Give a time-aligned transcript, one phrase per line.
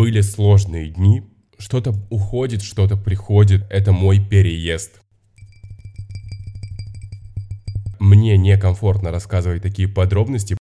[0.00, 1.24] Были сложные дни,
[1.58, 3.66] что-то уходит, что-то приходит.
[3.68, 5.02] Это мой переезд.
[7.98, 10.54] Мне некомфортно рассказывать такие подробности,